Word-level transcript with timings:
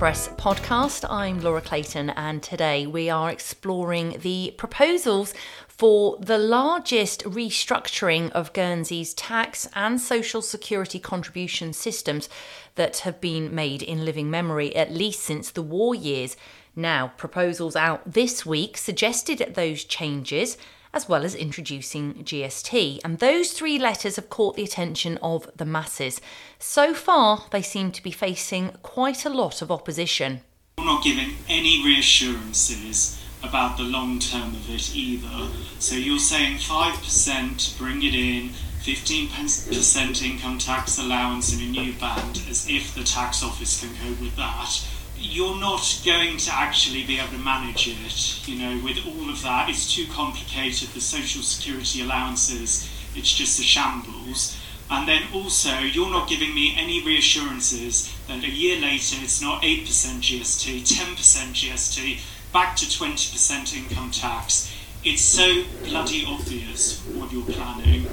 Express 0.00 0.28
podcast. 0.28 1.04
I'm 1.10 1.42
Laura 1.42 1.60
Clayton, 1.60 2.08
and 2.08 2.42
today 2.42 2.86
we 2.86 3.10
are 3.10 3.30
exploring 3.30 4.16
the 4.20 4.54
proposals 4.56 5.34
for 5.68 6.16
the 6.18 6.38
largest 6.38 7.22
restructuring 7.24 8.30
of 8.30 8.54
Guernsey's 8.54 9.12
tax 9.12 9.68
and 9.74 10.00
social 10.00 10.40
security 10.40 10.98
contribution 10.98 11.74
systems 11.74 12.30
that 12.76 13.00
have 13.00 13.20
been 13.20 13.54
made 13.54 13.82
in 13.82 14.06
living 14.06 14.30
memory, 14.30 14.74
at 14.74 14.90
least 14.90 15.20
since 15.20 15.50
the 15.50 15.60
war 15.60 15.94
years. 15.94 16.34
Now, 16.74 17.12
proposals 17.18 17.76
out 17.76 18.10
this 18.10 18.46
week 18.46 18.78
suggested 18.78 19.52
those 19.54 19.84
changes 19.84 20.56
as 20.92 21.08
well 21.08 21.24
as 21.24 21.34
introducing 21.34 22.14
GST. 22.24 23.00
And 23.04 23.18
those 23.18 23.52
three 23.52 23.78
letters 23.78 24.16
have 24.16 24.30
caught 24.30 24.56
the 24.56 24.64
attention 24.64 25.18
of 25.22 25.50
the 25.56 25.64
masses. 25.64 26.20
So 26.58 26.94
far, 26.94 27.44
they 27.50 27.62
seem 27.62 27.92
to 27.92 28.02
be 28.02 28.10
facing 28.10 28.70
quite 28.82 29.24
a 29.24 29.30
lot 29.30 29.62
of 29.62 29.70
opposition. 29.70 30.40
I'm 30.78 30.86
not 30.86 31.04
giving 31.04 31.36
any 31.48 31.84
reassurances 31.84 33.20
about 33.42 33.76
the 33.76 33.84
long 33.84 34.18
term 34.18 34.50
of 34.50 34.68
it 34.68 34.94
either. 34.94 35.48
So 35.78 35.94
you're 35.94 36.18
saying 36.18 36.58
5%, 36.58 37.78
bring 37.78 38.02
it 38.02 38.14
in, 38.14 38.50
15% 38.80 40.22
income 40.22 40.58
tax 40.58 40.98
allowance 40.98 41.54
in 41.54 41.60
a 41.60 41.70
new 41.70 41.92
band, 41.94 42.42
as 42.48 42.68
if 42.68 42.94
the 42.94 43.04
tax 43.04 43.42
office 43.42 43.80
can 43.80 43.90
cope 43.96 44.20
with 44.20 44.36
that 44.36 44.86
you're 45.16 45.58
not 45.60 46.00
going 46.04 46.36
to 46.38 46.54
actually 46.54 47.04
be 47.04 47.18
able 47.18 47.32
to 47.32 47.38
manage 47.38 47.88
it. 47.88 48.48
You 48.48 48.58
know, 48.58 48.84
with 48.84 48.98
all 49.06 49.28
of 49.28 49.42
that, 49.42 49.68
it's 49.68 49.94
too 49.94 50.06
complicated. 50.06 50.88
The 50.90 51.00
social 51.00 51.42
security 51.42 52.02
allowances, 52.02 52.88
it's 53.14 53.32
just 53.32 53.60
a 53.60 53.62
shambles. 53.62 54.56
And 54.90 55.06
then 55.08 55.22
also, 55.32 55.78
you're 55.78 56.10
not 56.10 56.28
giving 56.28 56.52
me 56.52 56.74
any 56.76 57.04
reassurances 57.04 58.12
that 58.26 58.42
a 58.42 58.50
year 58.50 58.80
later 58.80 59.16
it's 59.20 59.40
not 59.40 59.62
8% 59.62 59.84
GST, 59.86 60.80
10% 60.80 61.16
GST, 61.54 62.52
back 62.52 62.74
to 62.76 62.86
20% 62.86 63.76
income 63.76 64.10
tax. 64.10 64.74
It's 65.04 65.22
so 65.22 65.62
bloody 65.84 66.24
obvious 66.26 67.00
what 67.06 67.32
you're 67.32 67.44
planning. 67.44 68.06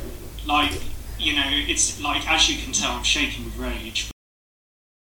Like, 0.46 0.80
you 1.18 1.36
know, 1.36 1.50
it's 1.50 2.00
like, 2.00 2.30
as 2.30 2.48
you 2.48 2.62
can 2.64 2.74
tell, 2.74 2.92
I'm 2.92 3.04
shaking 3.04 3.46
with 3.46 3.58
rage. 3.58 4.12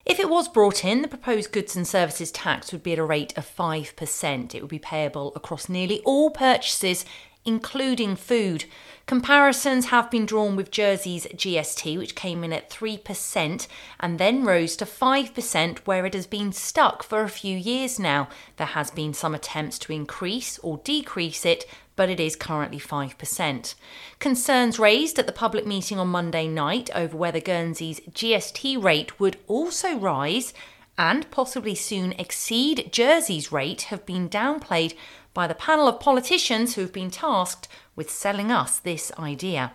If 0.07 0.21
it 0.21 0.31
was 0.31 0.47
brought 0.49 0.85
in, 0.85 1.03
the 1.03 1.09
proposed 1.09 1.51
goods 1.51 1.75
and 1.75 1.87
services 1.87 2.31
tax 2.31 2.71
would 2.71 2.85
be 2.85 2.93
at 2.93 2.99
a 3.01 3.05
rate 3.05 3.37
of 3.37 3.45
5%. 3.45 4.55
It 4.55 4.61
would 4.61 4.71
be 4.71 4.79
payable 4.79 5.33
across 5.35 5.69
nearly 5.69 6.01
all 6.05 6.31
purchases, 6.31 7.05
including 7.45 8.15
food. 8.15 8.67
Comparisons 9.07 9.87
have 9.87 10.09
been 10.09 10.25
drawn 10.25 10.55
with 10.55 10.71
Jersey's 10.71 11.27
GST, 11.27 11.99
which 11.99 12.15
came 12.15 12.45
in 12.45 12.53
at 12.53 12.71
3% 12.71 13.67
and 13.99 14.19
then 14.21 14.45
rose 14.45 14.77
to 14.77 14.85
5%, 14.85 15.79
where 15.79 16.07
it 16.07 16.15
has 16.15 16.29
been 16.29 16.53
stuck 16.53 17.03
for 17.03 17.23
a 17.23 17.29
few 17.29 17.57
years 17.57 17.99
now. 17.99 18.29
There 18.59 18.67
has 18.69 18.93
been 18.93 19.13
some 19.13 19.35
attempts 19.35 19.79
to 19.81 19.93
increase 19.93 20.61
or 20.61 20.79
decrease 20.85 21.45
it, 21.45 21.67
but 21.97 22.09
it 22.09 22.21
is 22.21 22.37
currently 22.37 22.79
5%. 22.79 23.75
Concerns 24.19 24.79
raised 24.79 25.19
at 25.19 25.27
the 25.27 25.33
public 25.33 25.67
meeting 25.67 25.99
on 25.99 26.09
Monday 26.09 26.47
night 26.47 26.91
over 26.95 27.17
whether 27.17 27.41
Guernsey's 27.41 28.01
GST 28.01 28.83
rate 28.83 29.19
would 29.19 29.39
also 29.49 29.97
rise 29.97 30.55
and 30.99 31.31
possibly 31.31 31.75
soon 31.75 32.13
exceed 32.13 32.91
Jersey's 32.93 33.51
rate 33.51 33.83
have 33.83 34.07
been 34.07 34.29
downplayed 34.29 34.95
by 35.35 35.47
the 35.47 35.55
panel 35.55 35.89
of 35.89 36.01
politicians 36.01 36.75
who 36.75 36.83
have 36.83 36.93
been 36.93 37.11
tasked 37.11 37.69
with 37.95 38.11
selling 38.11 38.51
us 38.51 38.79
this 38.79 39.13
idea. 39.19 39.73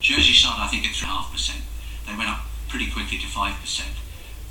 Jersey 0.00 0.32
started, 0.32 0.62
I 0.62 0.68
think, 0.68 0.86
at 0.86 0.92
3.5%. 0.92 1.60
They 2.06 2.16
went 2.16 2.30
up 2.30 2.40
pretty 2.68 2.90
quickly 2.90 3.18
to 3.18 3.26
5%. 3.26 3.82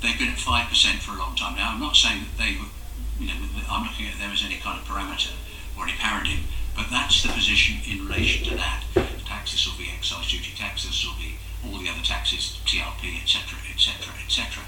They've 0.02 0.18
been 0.18 0.28
at 0.28 0.38
5% 0.38 0.98
for 1.00 1.12
a 1.12 1.18
long 1.18 1.34
time 1.34 1.56
now. 1.56 1.72
I'm 1.72 1.80
not 1.80 1.96
saying 1.96 2.22
that 2.22 2.38
they 2.38 2.54
were, 2.54 2.70
you 3.18 3.26
know, 3.26 3.34
I'm 3.68 3.86
looking 3.86 4.06
at 4.06 4.18
them 4.18 4.30
as 4.30 4.44
any 4.44 4.58
kind 4.58 4.78
of 4.78 4.86
parameter 4.86 5.34
or 5.76 5.84
any 5.84 5.96
paradigm. 5.98 6.44
But 6.78 6.94
that's 6.94 7.26
the 7.26 7.34
position 7.34 7.82
in 7.90 8.06
relation 8.06 8.46
to 8.46 8.54
that. 8.54 8.86
Taxes 9.26 9.66
will 9.66 9.76
be 9.76 9.90
excise 9.90 10.30
duty 10.30 10.54
taxes, 10.54 10.94
will 11.02 11.18
be 11.18 11.34
all 11.66 11.82
the 11.82 11.90
other 11.90 12.06
taxes, 12.06 12.62
TRP, 12.64 13.18
etc., 13.18 13.58
etc., 13.66 14.14
etc. 14.22 14.62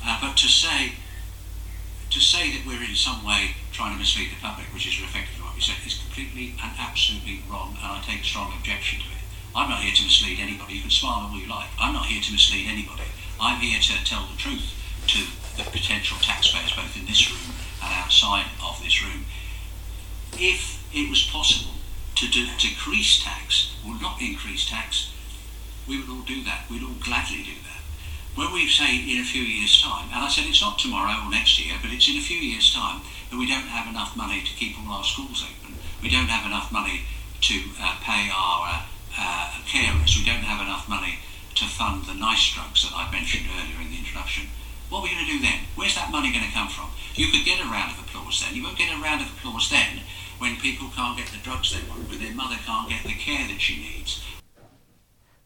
Uh, 0.00 0.16
but 0.24 0.38
to 0.40 0.48
say 0.48 0.96
to 2.08 2.20
say 2.20 2.48
that 2.56 2.64
we're 2.64 2.80
in 2.80 2.94
some 2.94 3.26
way 3.26 3.52
trying 3.72 3.92
to 3.92 3.98
mislead 3.98 4.30
the 4.30 4.40
public, 4.40 4.72
which 4.72 4.86
is 4.86 4.96
effectively 5.04 5.42
what 5.44 5.54
we 5.54 5.60
said, 5.60 5.76
is 5.84 5.98
completely 5.98 6.54
and 6.62 6.72
absolutely 6.78 7.42
wrong, 7.50 7.76
and 7.76 7.92
I 7.92 8.00
take 8.00 8.24
strong 8.24 8.54
objection 8.56 9.00
to 9.00 9.06
it. 9.12 9.24
I'm 9.54 9.68
not 9.68 9.82
here 9.82 9.92
to 9.92 10.02
mislead 10.02 10.40
anybody. 10.40 10.74
You 10.74 10.82
can 10.82 10.90
smile 10.90 11.28
all 11.28 11.36
you 11.36 11.50
like. 11.50 11.68
I'm 11.78 11.92
not 11.92 12.06
here 12.06 12.22
to 12.22 12.32
mislead 12.32 12.70
anybody. 12.70 13.04
I'm 13.40 13.60
here 13.60 13.80
to 13.80 14.04
tell 14.04 14.26
the 14.30 14.38
truth 14.38 14.72
to 15.08 15.20
the 15.58 15.68
potential 15.68 16.16
taxpayers, 16.22 16.72
both 16.72 16.96
in 16.96 17.04
this 17.04 17.28
room 17.28 17.52
and 17.82 17.92
outside 17.92 18.46
of 18.64 18.80
this 18.82 19.02
room. 19.02 19.26
If 20.38 20.83
it 20.94 21.10
was 21.10 21.26
possible 21.26 21.74
to 22.14 22.28
do, 22.28 22.46
decrease 22.58 23.22
tax 23.22 23.74
or 23.84 23.98
not 24.00 24.22
increase 24.22 24.68
tax, 24.68 25.10
we 25.88 25.98
would 25.98 26.08
all 26.08 26.22
do 26.22 26.44
that. 26.44 26.70
We'd 26.70 26.82
all 26.82 26.96
gladly 27.02 27.42
do 27.42 27.58
that. 27.66 27.82
When 28.38 28.52
we 28.52 28.68
say 28.68 28.96
in 28.96 29.20
a 29.20 29.26
few 29.26 29.42
years' 29.42 29.82
time, 29.82 30.08
and 30.14 30.24
I 30.24 30.28
said 30.28 30.46
it's 30.46 30.62
not 30.62 30.78
tomorrow 30.78 31.26
or 31.26 31.30
next 31.30 31.58
year, 31.58 31.74
but 31.82 31.90
it's 31.90 32.08
in 32.08 32.16
a 32.16 32.24
few 32.24 32.38
years' 32.38 32.72
time, 32.72 33.02
that 33.30 33.38
we 33.38 33.46
don't 33.46 33.70
have 33.70 33.90
enough 33.90 34.16
money 34.16 34.40
to 34.42 34.54
keep 34.54 34.78
all 34.78 34.90
our 34.90 35.04
schools 35.04 35.42
open, 35.42 35.74
we 36.02 36.10
don't 36.10 36.30
have 36.30 36.46
enough 36.46 36.72
money 36.72 37.02
to 37.42 37.54
uh, 37.78 37.98
pay 38.02 38.30
our 38.30 38.62
uh, 38.66 38.82
uh, 39.18 39.50
carers, 39.66 40.16
we 40.18 40.24
don't 40.24 40.46
have 40.46 40.62
enough 40.62 40.88
money 40.88 41.18
to 41.54 41.64
fund 41.66 42.06
the 42.06 42.14
NICE 42.14 42.54
drugs 42.54 42.82
that 42.82 42.94
I 42.94 43.10
mentioned 43.12 43.46
earlier 43.50 43.82
in 43.82 43.90
the 43.90 43.98
introduction. 43.98 44.50
What 44.88 45.00
are 45.00 45.02
we 45.04 45.14
going 45.14 45.26
to 45.26 45.30
do 45.30 45.38
then? 45.38 45.66
Where's 45.74 45.94
that 45.94 46.10
money 46.10 46.32
going 46.32 46.46
to 46.46 46.50
come 46.50 46.68
from? 46.68 46.90
You 47.14 47.30
could 47.30 47.44
get 47.44 47.62
a 47.62 47.70
round 47.70 47.94
of 47.94 48.02
applause 48.02 48.42
then. 48.42 48.54
You 48.54 48.64
won't 48.64 48.78
get 48.78 48.90
a 48.90 49.00
round 49.00 49.22
of 49.22 49.30
applause 49.30 49.70
then 49.70 50.02
when 50.38 50.56
people 50.56 50.88
can't 50.94 51.16
get 51.16 51.28
the 51.28 51.38
drugs 51.38 51.72
they 51.74 51.88
want, 51.88 52.08
when 52.08 52.20
their 52.20 52.34
mother 52.34 52.56
can't 52.64 52.88
get 52.88 53.02
the 53.02 53.14
care 53.14 53.46
that 53.48 53.60
she 53.60 53.80
needs. 53.80 54.24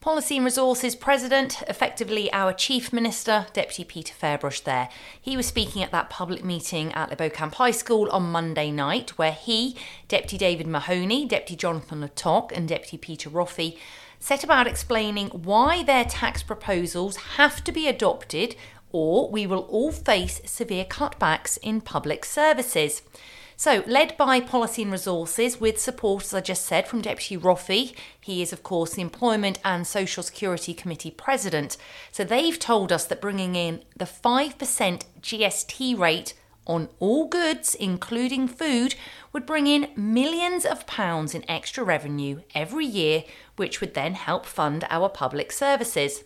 Policy 0.00 0.36
and 0.36 0.44
Resources 0.44 0.94
President, 0.94 1.62
effectively 1.68 2.32
our 2.32 2.52
Chief 2.52 2.92
Minister, 2.92 3.46
Deputy 3.52 3.82
Peter 3.84 4.14
Ferbrache, 4.14 4.62
there. 4.62 4.88
He 5.20 5.36
was 5.36 5.46
speaking 5.46 5.82
at 5.82 5.90
that 5.90 6.08
public 6.08 6.44
meeting 6.44 6.92
at 6.92 7.10
Les 7.10 7.16
Beaucamps 7.16 7.54
High 7.54 7.72
School 7.72 8.08
on 8.10 8.30
Monday 8.30 8.70
night, 8.70 9.18
where 9.18 9.32
he, 9.32 9.76
Deputy 10.06 10.38
David 10.38 10.68
Mahoney, 10.68 11.26
Deputy 11.26 11.56
Jonathan 11.56 12.00
Le 12.00 12.48
and 12.54 12.68
Deputy 12.68 12.96
Peter 12.96 13.28
Roffey 13.28 13.76
set 14.20 14.44
about 14.44 14.66
explaining 14.66 15.28
why 15.28 15.82
their 15.82 16.04
tax 16.04 16.42
proposals 16.42 17.16
have 17.36 17.62
to 17.64 17.72
be 17.72 17.88
adopted 17.88 18.56
or 18.90 19.30
we 19.30 19.46
will 19.46 19.66
all 19.68 19.92
face 19.92 20.40
severe 20.44 20.84
cutbacks 20.84 21.58
in 21.62 21.80
public 21.80 22.24
services. 22.24 23.02
So, 23.60 23.82
led 23.88 24.16
by 24.16 24.38
Policy 24.38 24.82
and 24.82 24.92
Resources, 24.92 25.60
with 25.60 25.80
support, 25.80 26.22
as 26.22 26.32
I 26.32 26.40
just 26.40 26.64
said, 26.64 26.86
from 26.86 27.00
Deputy 27.00 27.36
Roffey, 27.36 27.92
he 28.20 28.40
is, 28.40 28.52
of 28.52 28.62
course, 28.62 28.94
the 28.94 29.02
Employment 29.02 29.58
and 29.64 29.84
Social 29.84 30.22
Security 30.22 30.72
Committee 30.72 31.10
President. 31.10 31.76
So, 32.12 32.22
they've 32.22 32.56
told 32.56 32.92
us 32.92 33.04
that 33.06 33.20
bringing 33.20 33.56
in 33.56 33.82
the 33.96 34.04
5% 34.04 35.02
GST 35.20 35.98
rate 35.98 36.34
on 36.68 36.88
all 37.00 37.26
goods, 37.26 37.74
including 37.74 38.46
food, 38.46 38.94
would 39.32 39.44
bring 39.44 39.66
in 39.66 39.90
millions 39.96 40.64
of 40.64 40.86
pounds 40.86 41.34
in 41.34 41.44
extra 41.50 41.82
revenue 41.82 42.42
every 42.54 42.86
year, 42.86 43.24
which 43.56 43.80
would 43.80 43.94
then 43.94 44.14
help 44.14 44.46
fund 44.46 44.86
our 44.88 45.08
public 45.08 45.50
services. 45.50 46.22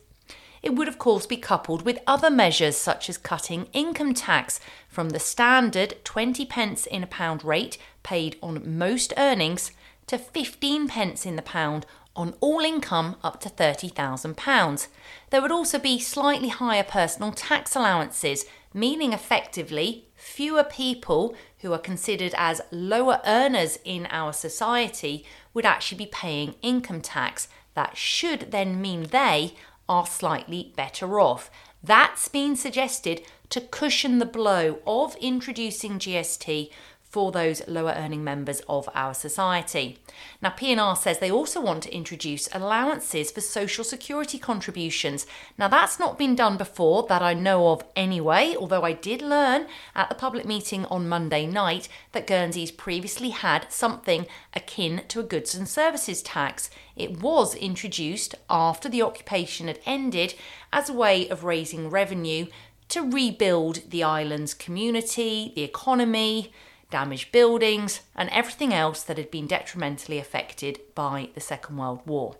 It 0.63 0.77
would, 0.77 0.87
of 0.87 0.99
course, 0.99 1.27
be 1.27 1.37
coupled 1.37 1.83
with 1.83 1.99
other 2.07 2.31
measures 2.31 2.77
such 2.77 3.11
as 3.11 3.19
cutting 3.19 3.67
income 3.73 4.15
tax 4.15 4.61
from 4.89 5.11
the 5.11 5.19
standard 5.19 5.97
20 6.05 6.47
pence 6.47 6.87
in 6.87 7.03
a 7.03 7.09
pound 7.09 7.45
rate 7.45 7.79
paid 8.03 8.37
on 8.41 8.79
most 8.79 9.13
earnings 9.17 9.73
to 10.07 10.19
15 10.19 10.89
pence 10.89 11.27
in 11.27 11.37
the 11.37 11.43
pound 11.43 11.85
on 12.15 12.35
all 12.41 12.61
income 12.61 13.17
up 13.25 13.41
to 13.41 13.49
£30,000. 13.49 14.87
There 15.31 15.43
would 15.43 15.51
also 15.51 15.79
be 15.79 15.99
slightly 15.99 16.49
higher 16.49 16.85
personal 16.85 17.33
tax 17.33 17.75
allowances, 17.75 18.45
meaning 18.75 19.13
effectively 19.13 20.07
fewer 20.15 20.65
people 20.65 21.35
who 21.61 21.73
are 21.73 21.79
considered 21.79 22.35
as 22.37 22.61
lower 22.71 23.21
earners 23.25 23.79
in 23.85 24.07
our 24.11 24.33
society 24.33 25.25
would 25.55 25.65
actually 25.65 25.99
be 25.99 26.07
paying 26.07 26.55
income 26.63 27.01
tax. 27.01 27.49
That 27.75 27.97
should 27.97 28.51
then 28.51 28.81
mean 28.81 29.05
they 29.05 29.55
are 29.89 30.07
slightly 30.07 30.73
better 30.77 31.21
off. 31.21 31.51
That's 31.83 32.29
been 32.29 32.57
suggested 32.57 33.23
to 33.51 33.61
cushion 33.61 34.19
the 34.19 34.27
blow 34.27 34.79
of 34.87 35.17
introducing 35.17 35.99
GST 35.99 36.71
for 37.13 37.31
those 37.31 37.61
lower 37.69 37.93
earning 37.95 38.25
members 38.25 38.63
of 38.71 38.89
our 38.95 39.13
society. 39.13 39.99
Now 40.41 40.49
P&R 40.49 40.97
says 40.97 41.19
they 41.19 41.31
also 41.31 41.61
want 41.61 41.83
to 41.83 41.95
introduce 41.95 42.49
allowances 42.55 43.31
for 43.31 43.43
social 43.43 43.85
security 43.85 44.39
contributions. 44.39 45.27
Now 45.59 45.69
that's 45.69 46.01
not 46.01 46.17
been 46.17 46.35
done 46.35 46.57
before 46.57 47.07
that 47.09 47.21
I 47.21 47.35
know 47.35 47.69
of 47.69 47.85
anyway, 47.95 48.57
although 48.59 48.83
I 48.83 48.95
did 48.95 49.21
learn 49.21 49.67
at 49.95 50.09
the 50.09 50.15
public 50.15 50.47
meeting 50.47 50.87
on 50.87 51.07
Monday 51.07 51.45
night 51.47 51.87
that 52.13 52.27
Guernsey's 52.27 52.71
previously 52.71 53.29
had 53.29 53.71
something 53.71 54.27
akin 54.55 55.03
to 55.09 55.21
a 55.21 55.23
goods 55.23 55.55
and 55.55 55.69
services 55.69 56.23
tax. 56.23 56.71
It 56.97 57.21
was 57.21 57.55
introduced 57.55 58.37
after 58.49 58.89
the 58.89 59.03
occupation 59.03 59.67
had 59.69 59.81
ended 59.85 60.35
as 60.73 60.89
a 60.89 60.95
way 60.95 61.29
of 61.29 61.45
raising 61.45 61.91
revenue 61.91 62.47
to 62.89 63.03
rebuild 63.03 63.91
the 63.91 64.03
island's 64.03 64.55
community, 64.55 65.53
the 65.55 65.63
economy, 65.63 66.53
damaged 66.93 67.33
buildings, 67.33 68.03
and 68.15 68.31
everything 68.31 68.73
else 68.73 69.03
that 69.03 69.19
had 69.19 69.33
been 69.33 69.49
detrimentally 69.49 70.19
affected 70.19 70.79
by 70.95 71.31
the 71.35 71.41
Second 71.41 71.77
World 71.77 72.03
War. 72.07 72.37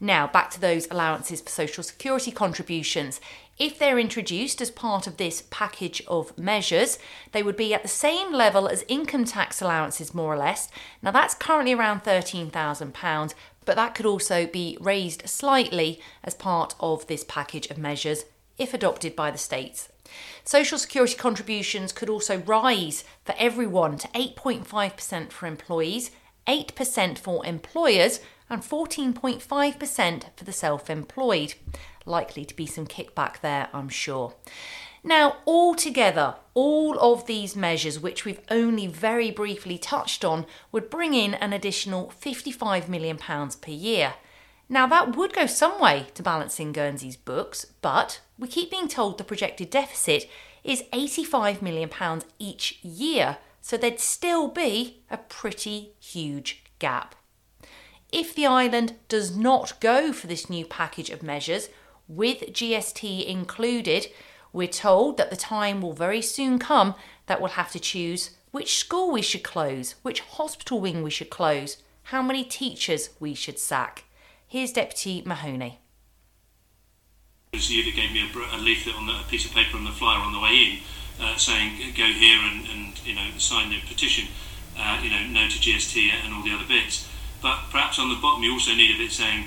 Now, 0.00 0.26
back 0.26 0.50
to 0.50 0.60
those 0.60 0.88
allowances 0.90 1.40
for 1.40 1.50
social 1.50 1.84
security 1.84 2.32
contributions. 2.32 3.20
If 3.58 3.78
they're 3.78 3.98
introduced 3.98 4.60
as 4.60 4.70
part 4.70 5.06
of 5.06 5.16
this 5.16 5.44
package 5.50 6.02
of 6.08 6.36
measures, 6.36 6.98
they 7.32 7.42
would 7.42 7.56
be 7.56 7.74
at 7.74 7.82
the 7.82 7.88
same 7.88 8.32
level 8.32 8.66
as 8.66 8.84
income 8.88 9.24
tax 9.24 9.60
allowances, 9.60 10.14
more 10.14 10.32
or 10.32 10.38
less. 10.38 10.70
Now, 11.02 11.10
that's 11.10 11.34
currently 11.34 11.74
around 11.74 12.02
£13,000, 12.02 13.34
but 13.64 13.76
that 13.76 13.94
could 13.94 14.06
also 14.06 14.46
be 14.46 14.78
raised 14.80 15.28
slightly 15.28 16.00
as 16.24 16.34
part 16.34 16.74
of 16.80 17.06
this 17.06 17.22
package 17.22 17.68
of 17.68 17.78
measures 17.78 18.24
if 18.58 18.74
adopted 18.74 19.14
by 19.14 19.30
the 19.30 19.38
states. 19.38 19.88
Social 20.44 20.78
security 20.78 21.14
contributions 21.14 21.92
could 21.92 22.10
also 22.10 22.38
rise 22.38 23.04
for 23.24 23.34
everyone 23.38 23.98
to 23.98 24.08
8.5% 24.08 25.30
for 25.32 25.46
employees, 25.46 26.10
8% 26.46 27.18
for 27.18 27.44
employers, 27.46 28.20
and 28.48 28.62
14.5% 28.62 30.24
for 30.36 30.44
the 30.44 30.52
self 30.52 30.90
employed. 30.90 31.54
Likely 32.04 32.44
to 32.44 32.56
be 32.56 32.66
some 32.66 32.86
kickback 32.86 33.40
there, 33.40 33.68
I'm 33.72 33.88
sure. 33.88 34.34
Now, 35.02 35.36
altogether, 35.46 36.34
all 36.52 36.98
of 36.98 37.26
these 37.26 37.56
measures, 37.56 37.98
which 37.98 38.24
we've 38.24 38.40
only 38.50 38.86
very 38.86 39.30
briefly 39.30 39.78
touched 39.78 40.24
on, 40.24 40.44
would 40.72 40.90
bring 40.90 41.14
in 41.14 41.34
an 41.34 41.52
additional 41.52 42.12
£55 42.20 42.88
million 42.88 43.16
per 43.16 43.70
year. 43.70 44.14
Now, 44.72 44.86
that 44.86 45.16
would 45.16 45.32
go 45.32 45.46
some 45.46 45.80
way 45.80 46.06
to 46.14 46.22
balancing 46.22 46.70
Guernsey's 46.70 47.16
books, 47.16 47.66
but 47.82 48.20
we 48.38 48.46
keep 48.46 48.70
being 48.70 48.86
told 48.86 49.18
the 49.18 49.24
projected 49.24 49.68
deficit 49.68 50.30
is 50.62 50.84
£85 50.92 51.60
million 51.60 51.90
each 52.38 52.78
year, 52.84 53.38
so 53.60 53.76
there'd 53.76 53.98
still 53.98 54.46
be 54.46 55.02
a 55.10 55.16
pretty 55.16 55.94
huge 55.98 56.62
gap. 56.78 57.16
If 58.12 58.32
the 58.32 58.46
island 58.46 58.94
does 59.08 59.36
not 59.36 59.80
go 59.80 60.12
for 60.12 60.28
this 60.28 60.48
new 60.48 60.64
package 60.64 61.10
of 61.10 61.20
measures, 61.20 61.68
with 62.06 62.52
GST 62.52 63.26
included, 63.26 64.06
we're 64.52 64.68
told 64.68 65.16
that 65.16 65.30
the 65.30 65.36
time 65.36 65.80
will 65.80 65.94
very 65.94 66.22
soon 66.22 66.60
come 66.60 66.94
that 67.26 67.40
we'll 67.40 67.50
have 67.50 67.72
to 67.72 67.80
choose 67.80 68.30
which 68.52 68.78
school 68.78 69.10
we 69.10 69.22
should 69.22 69.42
close, 69.42 69.96
which 70.02 70.20
hospital 70.20 70.80
wing 70.80 71.02
we 71.02 71.10
should 71.10 71.30
close, 71.30 71.78
how 72.04 72.22
many 72.22 72.44
teachers 72.44 73.10
we 73.18 73.34
should 73.34 73.58
sack. 73.58 74.04
Here's 74.50 74.72
Deputy 74.72 75.22
Mahoney. 75.24 75.78
You 77.52 77.92
gave 77.92 78.10
me 78.10 78.26
a, 78.26 78.56
a 78.56 78.58
leaflet 78.58 78.96
on 78.96 79.06
the, 79.06 79.12
a 79.12 79.24
piece 79.30 79.44
of 79.44 79.52
paper 79.52 79.76
on 79.76 79.84
the 79.84 79.92
flyer 79.92 80.18
on 80.18 80.32
the 80.32 80.40
way 80.40 80.50
in, 80.50 80.78
uh, 81.22 81.36
saying 81.36 81.78
go 81.96 82.06
here 82.06 82.40
and, 82.50 82.66
and 82.66 83.06
you 83.06 83.14
know 83.14 83.30
sign 83.38 83.70
the 83.70 83.78
petition, 83.86 84.26
uh, 84.76 84.98
you 85.04 85.08
know 85.08 85.24
no 85.28 85.48
to 85.48 85.54
GST 85.54 86.10
and 86.10 86.34
all 86.34 86.42
the 86.42 86.50
other 86.50 86.66
bits. 86.66 87.08
But 87.40 87.70
perhaps 87.70 88.00
on 88.00 88.08
the 88.08 88.16
bottom 88.16 88.42
you 88.42 88.50
also 88.54 88.74
need 88.74 88.92
a 88.92 88.98
bit 88.98 89.12
saying, 89.12 89.44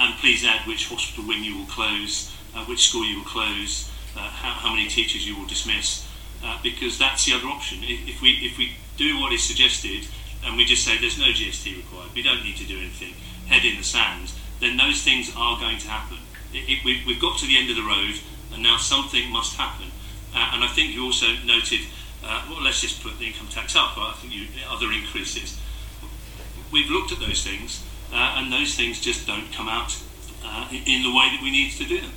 and 0.00 0.18
please 0.18 0.44
add 0.44 0.66
which 0.66 0.88
hospital 0.88 1.28
wing 1.28 1.44
you 1.44 1.56
will 1.56 1.70
close, 1.70 2.34
uh, 2.56 2.64
which 2.64 2.88
school 2.88 3.06
you 3.06 3.18
will 3.18 3.30
close, 3.30 3.88
uh, 4.16 4.18
how, 4.18 4.50
how, 4.50 4.74
many 4.74 4.88
teachers 4.88 5.24
you 5.24 5.36
will 5.38 5.46
dismiss, 5.46 6.08
uh, 6.42 6.58
because 6.60 6.98
that's 6.98 7.24
the 7.24 7.34
other 7.34 7.46
option. 7.46 7.78
If, 7.84 8.20
we 8.20 8.30
if 8.42 8.58
we 8.58 8.72
do 8.96 9.20
what 9.20 9.32
is 9.32 9.44
suggested 9.44 10.08
and 10.44 10.56
we 10.56 10.64
just 10.64 10.84
say 10.84 10.98
there's 10.98 11.18
no 11.18 11.26
GST 11.26 11.76
required, 11.76 12.10
we 12.16 12.22
don't 12.22 12.42
need 12.42 12.56
to 12.56 12.64
do 12.64 12.78
anything, 12.78 13.14
head 13.48 13.64
in 13.64 13.76
the 13.76 13.84
sand, 13.84 14.32
then 14.60 14.76
those 14.76 15.02
things 15.02 15.30
are 15.36 15.58
going 15.58 15.78
to 15.78 15.88
happen. 15.88 16.18
It, 16.52 16.68
it, 16.68 16.84
we, 16.84 17.02
we've 17.06 17.20
got 17.20 17.38
to 17.38 17.46
the 17.46 17.58
end 17.58 17.70
of 17.70 17.76
the 17.76 17.82
road, 17.82 18.20
and 18.52 18.62
now 18.62 18.76
something 18.76 19.30
must 19.30 19.56
happen. 19.56 19.86
Uh, 20.34 20.50
and 20.54 20.64
I 20.64 20.68
think 20.68 20.94
you 20.94 21.04
also 21.04 21.26
noted, 21.44 21.80
uh, 22.24 22.46
well, 22.48 22.62
let's 22.62 22.80
just 22.80 23.02
put 23.02 23.18
the 23.18 23.26
income 23.26 23.48
tax 23.48 23.76
up. 23.76 23.96
I 23.96 24.14
think 24.20 24.32
you, 24.32 24.46
other 24.70 24.90
increases 24.92 25.58
we've 26.74 26.90
looked 26.90 27.12
at 27.12 27.20
those 27.20 27.44
things, 27.46 27.86
uh, 28.12 28.34
and 28.36 28.52
those 28.52 28.74
things 28.74 29.00
just 29.00 29.26
don't 29.26 29.52
come 29.52 29.68
out 29.68 29.96
uh, 30.44 30.68
in 30.72 31.02
the 31.02 31.14
way 31.14 31.30
that 31.30 31.40
we 31.40 31.50
need 31.50 31.70
to 31.72 31.84
do 31.84 32.00
them. 32.00 32.10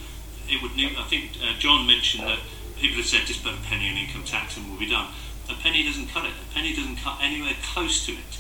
It 0.50 0.62
would. 0.64 0.76
Need, 0.76 0.98
I 0.98 1.04
think 1.04 1.38
uh, 1.44 1.54
John 1.60 1.86
mentioned 1.86 2.24
that 2.24 2.40
people 2.82 2.98
have 2.98 3.06
said 3.06 3.28
just 3.28 3.44
put 3.44 3.54
a 3.54 3.62
penny 3.70 3.90
on 3.90 3.98
income 3.98 4.24
tax 4.24 4.58
and 4.58 4.68
we'll 4.68 4.80
be 4.80 4.90
done. 4.90 5.14
A 5.50 5.54
penny 5.54 5.84
doesn't 5.84 6.08
cut 6.08 6.26
it. 6.26 6.32
A 6.32 6.54
penny 6.54 6.76
doesn't 6.76 6.98
cut 6.98 7.20
anywhere 7.22 7.54
close 7.62 8.06
to 8.08 8.14
it. 8.14 8.37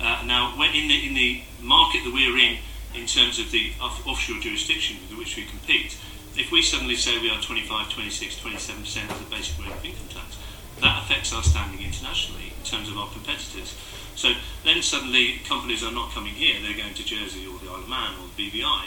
Uh, 0.00 0.22
now, 0.26 0.52
in 0.62 0.88
the 0.88 1.06
in 1.06 1.14
the 1.14 1.42
market 1.60 2.04
that 2.04 2.12
we're 2.12 2.36
in, 2.38 2.58
in 2.94 3.06
terms 3.06 3.38
of 3.38 3.50
the 3.50 3.72
off- 3.80 4.06
offshore 4.06 4.40
jurisdiction 4.40 4.96
with 5.08 5.18
which 5.18 5.36
we 5.36 5.44
compete, 5.44 5.96
if 6.36 6.52
we 6.52 6.62
suddenly 6.62 6.96
say 6.96 7.18
we 7.18 7.30
are 7.30 7.40
25, 7.40 7.90
26, 7.90 8.40
27 8.40 8.82
percent 8.82 9.10
of 9.10 9.18
the 9.18 9.34
basic 9.34 9.58
rate 9.58 9.72
of 9.72 9.84
income 9.84 10.08
tax, 10.08 10.36
that 10.80 11.02
affects 11.02 11.32
our 11.32 11.42
standing 11.42 11.80
internationally 11.80 12.52
in 12.56 12.64
terms 12.64 12.88
of 12.88 12.98
our 12.98 13.08
competitors. 13.08 13.74
So 14.14 14.32
then 14.64 14.82
suddenly 14.82 15.40
companies 15.44 15.82
are 15.82 15.92
not 15.92 16.12
coming 16.12 16.34
here, 16.34 16.56
they're 16.62 16.76
going 16.76 16.94
to 16.94 17.04
Jersey 17.04 17.46
or 17.46 17.58
the 17.58 17.70
Isle 17.70 17.84
of 17.84 17.88
Man 17.88 18.12
or 18.20 18.28
the 18.34 18.50
BVI. 18.50 18.84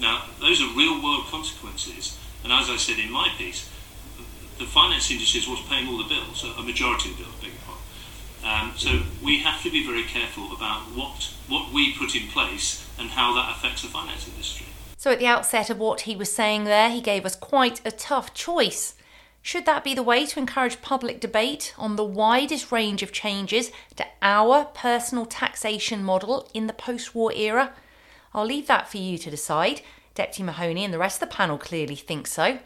Now, 0.00 0.26
those 0.40 0.60
are 0.62 0.70
real 0.76 1.02
world 1.02 1.26
consequences. 1.26 2.18
And 2.44 2.52
as 2.52 2.70
I 2.70 2.76
said 2.76 2.98
in 2.98 3.10
my 3.10 3.28
piece, 3.36 3.68
the 4.58 4.64
finance 4.64 5.10
industry 5.10 5.40
is 5.40 5.48
what's 5.48 5.66
paying 5.68 5.88
all 5.88 5.98
the 5.98 6.08
bills, 6.08 6.44
a 6.44 6.62
majority 6.62 7.10
of 7.10 7.18
the 7.18 7.22
bills, 7.24 7.34
your 7.42 7.52
pardon. 7.66 7.82
Um, 8.48 8.72
so 8.76 9.02
we 9.22 9.40
have 9.40 9.62
to 9.62 9.70
be 9.70 9.86
very 9.86 10.04
careful 10.04 10.52
about 10.54 10.82
what, 10.94 11.34
what 11.48 11.70
we 11.70 11.92
put 11.92 12.16
in 12.16 12.28
place 12.28 12.88
and 12.98 13.10
how 13.10 13.34
that 13.34 13.54
affects 13.56 13.82
the 13.82 13.88
finance 13.88 14.26
industry. 14.26 14.66
So, 14.96 15.12
at 15.12 15.18
the 15.18 15.26
outset 15.26 15.68
of 15.68 15.78
what 15.78 16.02
he 16.02 16.16
was 16.16 16.32
saying 16.32 16.64
there, 16.64 16.90
he 16.90 17.02
gave 17.02 17.26
us 17.26 17.36
quite 17.36 17.80
a 17.84 17.90
tough 17.90 18.32
choice. 18.32 18.94
Should 19.42 19.66
that 19.66 19.84
be 19.84 19.94
the 19.94 20.02
way 20.02 20.24
to 20.26 20.38
encourage 20.38 20.80
public 20.80 21.20
debate 21.20 21.74
on 21.76 21.96
the 21.96 22.04
widest 22.04 22.72
range 22.72 23.02
of 23.02 23.12
changes 23.12 23.70
to 23.96 24.06
our 24.22 24.64
personal 24.64 25.26
taxation 25.26 26.02
model 26.02 26.48
in 26.54 26.66
the 26.66 26.72
post 26.72 27.14
war 27.14 27.32
era? 27.32 27.74
I'll 28.32 28.46
leave 28.46 28.66
that 28.66 28.90
for 28.90 28.96
you 28.96 29.18
to 29.18 29.30
decide. 29.30 29.82
Deputy 30.14 30.42
Mahoney 30.42 30.84
and 30.84 30.92
the 30.92 30.98
rest 30.98 31.22
of 31.22 31.28
the 31.28 31.34
panel 31.34 31.58
clearly 31.58 31.96
think 31.96 32.26
so. 32.26 32.58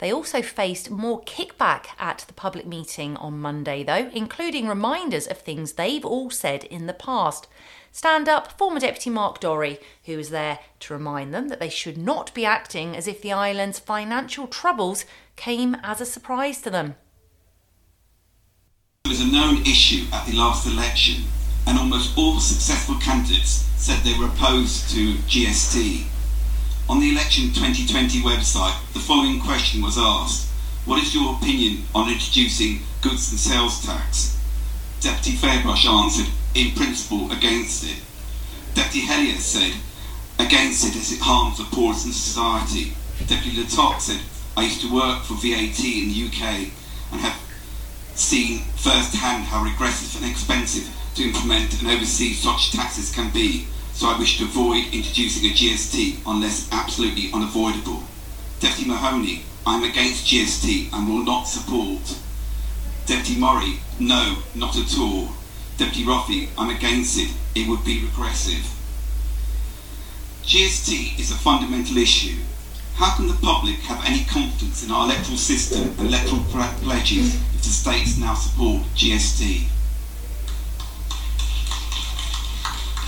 They 0.00 0.12
also 0.12 0.40
faced 0.40 0.90
more 0.90 1.20
kickback 1.22 1.88
at 1.98 2.24
the 2.26 2.32
public 2.32 2.66
meeting 2.66 3.18
on 3.18 3.38
Monday, 3.38 3.84
though, 3.84 4.10
including 4.14 4.66
reminders 4.66 5.26
of 5.26 5.38
things 5.38 5.74
they've 5.74 6.04
all 6.04 6.30
said 6.30 6.64
in 6.64 6.86
the 6.86 6.94
past. 6.94 7.46
Stand 7.92 8.26
up, 8.26 8.56
former 8.56 8.80
Deputy 8.80 9.10
Mark 9.10 9.40
Dorey, 9.40 9.78
who 10.04 10.16
was 10.16 10.30
there 10.30 10.60
to 10.80 10.94
remind 10.94 11.34
them 11.34 11.48
that 11.48 11.60
they 11.60 11.68
should 11.68 11.98
not 11.98 12.32
be 12.32 12.46
acting 12.46 12.96
as 12.96 13.06
if 13.06 13.20
the 13.20 13.32
island's 13.32 13.78
financial 13.78 14.46
troubles 14.46 15.04
came 15.36 15.76
as 15.82 16.00
a 16.00 16.06
surprise 16.06 16.62
to 16.62 16.70
them. 16.70 16.94
It 19.04 19.08
was 19.08 19.20
a 19.20 19.30
known 19.30 19.60
issue 19.62 20.06
at 20.14 20.26
the 20.26 20.36
last 20.36 20.66
election, 20.66 21.24
and 21.66 21.78
almost 21.78 22.16
all 22.16 22.40
successful 22.40 22.94
candidates 23.02 23.66
said 23.76 23.98
they 23.98 24.18
were 24.18 24.26
opposed 24.26 24.88
to 24.90 25.14
GST. 25.28 26.06
On 26.90 26.98
the 26.98 27.12
election 27.12 27.52
2020 27.54 28.18
website, 28.22 28.74
the 28.94 28.98
following 28.98 29.38
question 29.38 29.80
was 29.80 29.96
asked 29.96 30.48
What 30.86 31.00
is 31.00 31.14
your 31.14 31.36
opinion 31.36 31.84
on 31.94 32.10
introducing 32.10 32.80
goods 33.00 33.30
and 33.30 33.38
sales 33.38 33.86
tax? 33.86 34.36
Deputy 35.00 35.36
Ferbrache 35.36 35.86
answered, 35.86 36.26
In 36.52 36.74
principle, 36.74 37.30
against 37.30 37.84
it. 37.84 38.02
Deputy 38.74 39.06
Helyar 39.06 39.38
said, 39.38 39.72
Against 40.40 40.84
it 40.84 40.96
as 40.96 41.12
it 41.12 41.20
harms 41.20 41.58
the 41.58 41.64
poorest 41.70 42.06
in 42.06 42.12
society. 42.12 42.96
Deputy 43.24 43.60
Le 43.60 43.66
Tocq 43.68 44.00
said, 44.00 44.22
I 44.56 44.64
used 44.64 44.80
to 44.80 44.92
work 44.92 45.22
for 45.22 45.34
VAT 45.34 45.78
in 45.78 46.08
the 46.08 46.26
UK 46.26 46.74
and 47.12 47.20
have 47.20 47.38
seen 48.16 48.64
firsthand 48.74 49.44
how 49.44 49.62
regressive 49.62 50.20
and 50.20 50.28
expensive 50.28 50.90
to 51.14 51.22
implement 51.22 51.80
and 51.80 51.88
oversee 51.88 52.32
such 52.32 52.72
taxes 52.72 53.14
can 53.14 53.30
be, 53.30 53.68
so 53.92 54.08
I 54.08 54.18
wish 54.18 54.38
to 54.38 54.44
avoid 54.44 54.92
introducing 54.92 55.50
a 55.50 55.54
GST 55.54 56.20
unless 56.26 56.68
absolutely 56.72 57.30
unavoidable. 57.32 58.02
Deputy 58.60 58.88
Mahoney, 58.88 59.42
I'm 59.66 59.84
against 59.84 60.26
GST 60.26 60.92
and 60.92 61.08
will 61.08 61.24
not 61.24 61.44
support. 61.44 62.18
Deputy 63.06 63.38
Murray, 63.38 63.80
no, 63.98 64.38
not 64.54 64.76
at 64.76 64.98
all. 64.98 65.30
Deputy 65.76 66.04
Roffey, 66.04 66.48
I'm 66.58 66.74
against 66.74 67.18
it. 67.18 67.30
It 67.54 67.68
would 67.68 67.84
be 67.84 68.04
regressive. 68.04 68.64
GST 70.44 71.18
is 71.18 71.30
a 71.30 71.34
fundamental 71.34 71.96
issue 71.96 72.36
how 73.00 73.16
can 73.16 73.28
the 73.28 73.34
public 73.40 73.76
have 73.88 74.04
any 74.04 74.24
confidence 74.24 74.84
in 74.84 74.90
our 74.90 75.06
electoral 75.06 75.38
system 75.38 75.88
and 75.98 76.08
electoral 76.08 76.44
pledges 76.84 77.34
if 77.54 77.62
the 77.62 77.70
states 77.70 78.18
now 78.18 78.34
support 78.34 78.82
GST? 78.94 79.64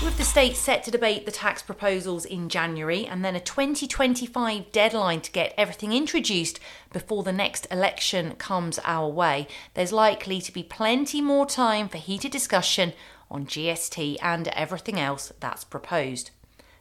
With 0.04 0.18
the 0.18 0.24
state 0.24 0.56
set 0.56 0.82
to 0.82 0.90
debate 0.90 1.26
the 1.26 1.32
tax 1.32 1.62
proposals 1.62 2.24
in 2.24 2.48
January 2.48 3.06
and 3.06 3.24
then 3.24 3.36
a 3.36 3.40
2025 3.40 4.72
deadline 4.72 5.20
to 5.20 5.30
get 5.30 5.54
everything 5.56 5.92
introduced 5.92 6.58
before 6.92 7.22
the 7.22 7.32
next 7.32 7.68
election 7.70 8.34
comes 8.34 8.80
our 8.84 9.08
way, 9.08 9.46
there's 9.74 9.92
likely 9.92 10.40
to 10.40 10.52
be 10.52 10.64
plenty 10.64 11.20
more 11.20 11.46
time 11.46 11.88
for 11.88 11.98
heated 11.98 12.32
discussion 12.32 12.94
on 13.30 13.46
GST 13.46 14.16
and 14.20 14.48
everything 14.48 14.98
else 14.98 15.32
that's 15.38 15.62
proposed. 15.62 16.32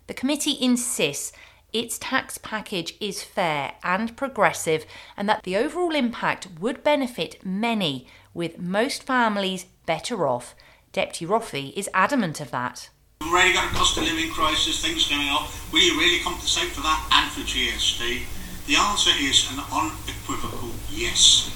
The 0.07 0.15
committee 0.15 0.57
insists 0.59 1.31
its 1.71 1.99
tax 1.99 2.39
package 2.39 2.95
is 2.99 3.23
fair 3.23 3.75
and 3.83 4.17
progressive 4.17 4.83
and 5.15 5.29
that 5.29 5.43
the 5.43 5.57
overall 5.57 5.93
impact 5.93 6.47
would 6.59 6.83
benefit 6.83 7.45
many, 7.45 8.07
with 8.33 8.57
most 8.57 9.03
families 9.03 9.67
better 9.85 10.27
off. 10.27 10.55
Deputy 10.91 11.27
Roffey 11.27 11.71
is 11.77 11.87
adamant 11.93 12.41
of 12.41 12.49
that. 12.49 12.89
We've 13.21 13.29
already 13.29 13.53
got 13.53 13.71
a 13.71 13.75
cost 13.75 13.97
of 13.97 14.03
living 14.03 14.31
crisis, 14.31 14.81
things 14.81 15.07
going 15.07 15.29
up. 15.29 15.47
Will 15.71 15.79
you 15.79 15.99
really 15.99 16.23
compensate 16.23 16.69
for 16.69 16.81
that 16.81 17.07
and 17.11 17.31
for 17.31 17.41
GST? 17.41 18.23
The 18.65 18.75
answer 18.75 19.11
is 19.15 19.47
an 19.51 19.63
unequivocal 19.71 20.71
yes. 20.89 21.55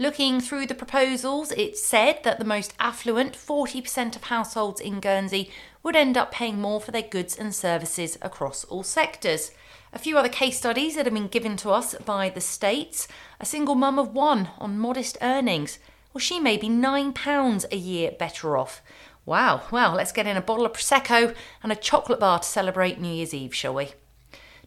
Looking 0.00 0.40
through 0.40 0.66
the 0.66 0.74
proposals, 0.74 1.52
it 1.52 1.78
said 1.78 2.24
that 2.24 2.40
the 2.40 2.44
most 2.44 2.74
affluent 2.80 3.34
40% 3.34 4.16
of 4.16 4.24
households 4.24 4.80
in 4.80 4.98
Guernsey 4.98 5.52
would 5.84 5.94
end 5.94 6.16
up 6.16 6.32
paying 6.32 6.60
more 6.60 6.80
for 6.80 6.90
their 6.90 7.02
goods 7.02 7.38
and 7.38 7.54
services 7.54 8.18
across 8.20 8.64
all 8.64 8.82
sectors. 8.82 9.52
A 9.92 10.00
few 10.00 10.18
other 10.18 10.28
case 10.28 10.58
studies 10.58 10.96
that 10.96 11.06
have 11.06 11.14
been 11.14 11.28
given 11.28 11.56
to 11.58 11.70
us 11.70 11.94
by 11.94 12.28
the 12.28 12.40
states. 12.40 13.06
A 13.38 13.46
single 13.46 13.76
mum 13.76 14.00
of 14.00 14.14
one 14.14 14.48
on 14.58 14.76
modest 14.76 15.16
earnings. 15.22 15.78
Well, 16.12 16.20
she 16.20 16.40
may 16.40 16.56
be 16.56 16.68
£9 16.68 17.64
a 17.70 17.76
year 17.76 18.10
better 18.10 18.56
off. 18.56 18.82
Wow, 19.28 19.64
well, 19.70 19.92
let's 19.92 20.10
get 20.10 20.26
in 20.26 20.38
a 20.38 20.40
bottle 20.40 20.64
of 20.64 20.72
Prosecco 20.72 21.34
and 21.62 21.70
a 21.70 21.76
chocolate 21.76 22.18
bar 22.18 22.38
to 22.38 22.48
celebrate 22.48 22.98
New 22.98 23.12
Year's 23.12 23.34
Eve, 23.34 23.54
shall 23.54 23.74
we? 23.74 23.90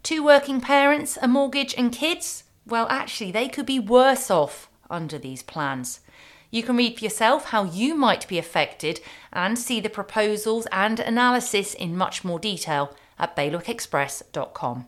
Two 0.04 0.22
working 0.22 0.60
parents, 0.60 1.18
a 1.20 1.26
mortgage, 1.26 1.74
and 1.76 1.90
kids? 1.90 2.44
Well, 2.64 2.86
actually, 2.88 3.32
they 3.32 3.48
could 3.48 3.66
be 3.66 3.80
worse 3.80 4.30
off 4.30 4.70
under 4.88 5.18
these 5.18 5.42
plans. 5.42 5.98
You 6.52 6.62
can 6.62 6.76
read 6.76 6.96
for 6.96 7.04
yourself 7.04 7.46
how 7.46 7.64
you 7.64 7.96
might 7.96 8.28
be 8.28 8.38
affected 8.38 9.00
and 9.32 9.58
see 9.58 9.80
the 9.80 9.90
proposals 9.90 10.68
and 10.70 11.00
analysis 11.00 11.74
in 11.74 11.96
much 11.96 12.22
more 12.22 12.38
detail 12.38 12.94
at 13.18 13.34
bailiwickexpress.com. 13.34 14.86